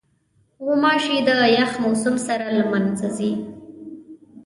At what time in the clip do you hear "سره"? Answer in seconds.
2.27-2.47